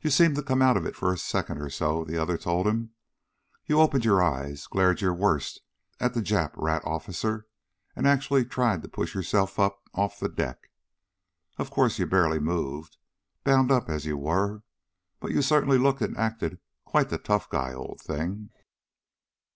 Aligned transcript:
"You 0.00 0.10
seemed 0.10 0.34
to 0.34 0.42
come 0.42 0.60
out 0.62 0.76
of 0.76 0.84
it 0.84 0.96
for 0.96 1.12
a 1.12 1.16
second 1.16 1.58
or 1.62 1.70
so," 1.70 2.02
the 2.04 2.18
other 2.18 2.36
told 2.36 2.66
him. 2.66 2.90
"You 3.66 3.80
opened 3.80 4.04
your 4.04 4.20
eyes, 4.20 4.66
glared 4.66 5.00
your 5.00 5.14
worst 5.14 5.60
at 6.00 6.12
the 6.12 6.20
Jap 6.20 6.54
rat 6.56 6.82
officer, 6.84 7.46
and 7.94 8.04
actually 8.04 8.44
tried 8.46 8.82
to 8.82 8.88
push 8.88 9.14
yourself 9.14 9.60
up 9.60 9.88
off 9.94 10.18
the 10.18 10.28
deck. 10.28 10.70
Of 11.56 11.70
course 11.70 12.00
you 12.00 12.06
barely 12.08 12.40
moved, 12.40 12.96
bound 13.44 13.70
up 13.70 13.88
as 13.88 14.06
you 14.06 14.16
were. 14.16 14.64
But 15.20 15.30
you 15.30 15.40
certainly 15.40 15.78
looked 15.78 16.00
and 16.02 16.16
acted 16.16 16.58
quite 16.84 17.10
the 17.10 17.18
tough 17.18 17.48
guy, 17.48 17.72
old 17.72 18.00
thing." 18.00 18.50